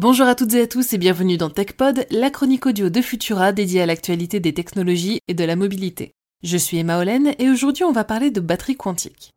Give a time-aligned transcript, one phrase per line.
[0.00, 3.52] Bonjour à toutes et à tous et bienvenue dans TechPod, la chronique audio de Futura
[3.52, 6.14] dédiée à l'actualité des technologies et de la mobilité.
[6.42, 9.34] Je suis Emma Hollen et aujourd'hui on va parler de batterie quantique.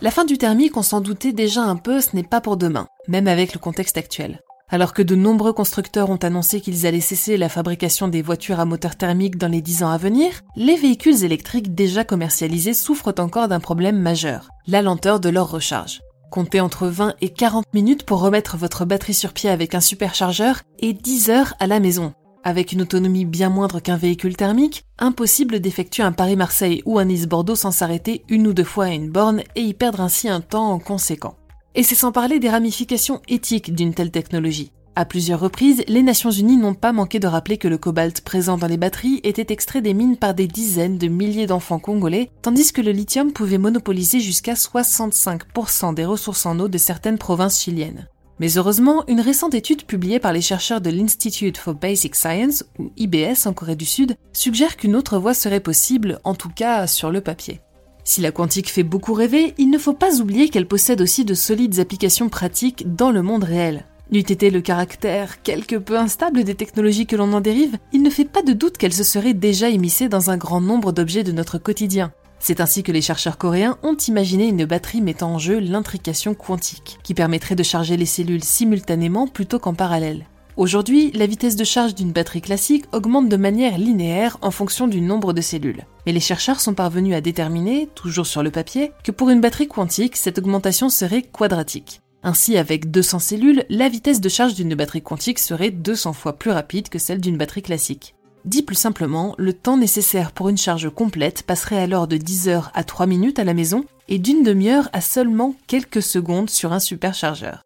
[0.00, 2.86] La fin du thermique, on s'en doutait déjà un peu, ce n'est pas pour demain,
[3.08, 4.40] même avec le contexte actuel.
[4.70, 8.64] Alors que de nombreux constructeurs ont annoncé qu'ils allaient cesser la fabrication des voitures à
[8.64, 13.48] moteur thermique dans les 10 ans à venir, les véhicules électriques déjà commercialisés souffrent encore
[13.48, 16.00] d'un problème majeur, la lenteur de leur recharge.
[16.32, 20.62] Comptez entre 20 et 40 minutes pour remettre votre batterie sur pied avec un superchargeur
[20.78, 22.14] et 10 heures à la maison.
[22.42, 27.54] Avec une autonomie bien moindre qu'un véhicule thermique, impossible d'effectuer un Paris-Marseille ou un Nice-Bordeaux
[27.54, 30.78] sans s'arrêter une ou deux fois à une borne et y perdre ainsi un temps
[30.78, 31.36] conséquent.
[31.74, 34.72] Et c'est sans parler des ramifications éthiques d'une telle technologie.
[34.94, 38.58] À plusieurs reprises, les Nations Unies n'ont pas manqué de rappeler que le cobalt présent
[38.58, 42.74] dans les batteries était extrait des mines par des dizaines de milliers d'enfants congolais, tandis
[42.74, 48.06] que le lithium pouvait monopoliser jusqu'à 65% des ressources en eau de certaines provinces chiliennes.
[48.38, 52.92] Mais heureusement, une récente étude publiée par les chercheurs de l'Institute for Basic Science, ou
[52.98, 57.10] IBS en Corée du Sud, suggère qu'une autre voie serait possible, en tout cas sur
[57.10, 57.60] le papier.
[58.04, 61.34] Si la quantique fait beaucoup rêver, il ne faut pas oublier qu'elle possède aussi de
[61.34, 63.86] solides applications pratiques dans le monde réel.
[64.10, 68.10] N'eût été le caractère quelque peu instable des technologies que l'on en dérive, il ne
[68.10, 71.32] fait pas de doute qu'elles se seraient déjà émissées dans un grand nombre d'objets de
[71.32, 72.12] notre quotidien.
[72.38, 76.98] C'est ainsi que les chercheurs coréens ont imaginé une batterie mettant en jeu l'intrication quantique,
[77.04, 80.26] qui permettrait de charger les cellules simultanément plutôt qu'en parallèle.
[80.56, 85.00] Aujourd'hui, la vitesse de charge d'une batterie classique augmente de manière linéaire en fonction du
[85.00, 85.86] nombre de cellules.
[86.04, 89.68] Mais les chercheurs sont parvenus à déterminer, toujours sur le papier, que pour une batterie
[89.68, 92.01] quantique, cette augmentation serait quadratique.
[92.24, 96.52] Ainsi, avec 200 cellules, la vitesse de charge d'une batterie quantique serait 200 fois plus
[96.52, 98.14] rapide que celle d'une batterie classique.
[98.44, 102.70] Dit plus simplement, le temps nécessaire pour une charge complète passerait alors de 10 heures
[102.74, 106.80] à 3 minutes à la maison et d'une demi-heure à seulement quelques secondes sur un
[106.80, 107.62] superchargeur.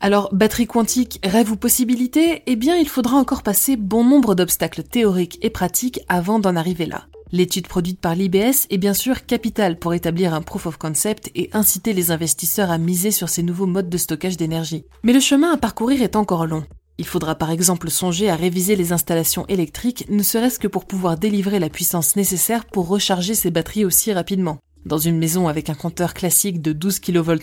[0.00, 2.42] Alors, batterie quantique, rêve ou possibilité?
[2.46, 6.84] Eh bien, il faudra encore passer bon nombre d'obstacles théoriques et pratiques avant d'en arriver
[6.84, 7.06] là.
[7.34, 11.50] L'étude produite par l'IBS est bien sûr capitale pour établir un proof of concept et
[11.52, 14.84] inciter les investisseurs à miser sur ces nouveaux modes de stockage d'énergie.
[15.02, 16.62] Mais le chemin à parcourir est encore long.
[16.96, 21.18] Il faudra par exemple songer à réviser les installations électriques, ne serait-ce que pour pouvoir
[21.18, 24.58] délivrer la puissance nécessaire pour recharger ces batteries aussi rapidement.
[24.86, 27.34] Dans une maison avec un compteur classique de 12 kVA,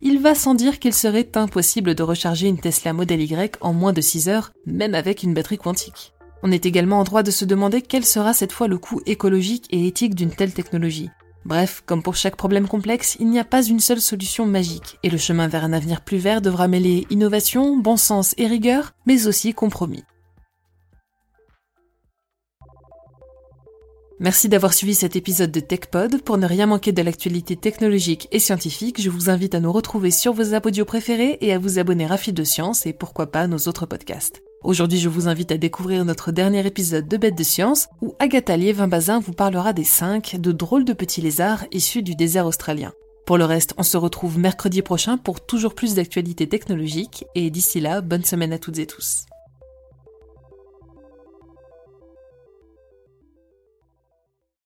[0.00, 3.92] il va sans dire qu'il serait impossible de recharger une Tesla Model Y en moins
[3.92, 6.14] de 6 heures, même avec une batterie quantique.
[6.46, 9.66] On est également en droit de se demander quel sera cette fois le coût écologique
[9.70, 11.08] et éthique d'une telle technologie.
[11.46, 15.08] Bref, comme pour chaque problème complexe, il n'y a pas une seule solution magique, et
[15.08, 19.26] le chemin vers un avenir plus vert devra mêler innovation, bon sens et rigueur, mais
[19.26, 20.04] aussi compromis.
[24.20, 26.22] Merci d'avoir suivi cet épisode de TechPod.
[26.22, 30.10] Pour ne rien manquer de l'actualité technologique et scientifique, je vous invite à nous retrouver
[30.10, 33.46] sur vos audio préférés et à vous abonner à Fil de Science et pourquoi pas
[33.46, 34.42] nos autres podcasts.
[34.64, 38.56] Aujourd'hui, je vous invite à découvrir notre dernier épisode de Bêtes de Science, où Agatha
[38.56, 42.94] Liévin-Bazin vous parlera des 5 de drôles de petits lézards issus du désert australien.
[43.26, 47.78] Pour le reste, on se retrouve mercredi prochain pour toujours plus d'actualités technologiques, et d'ici
[47.78, 49.26] là, bonne semaine à toutes et tous.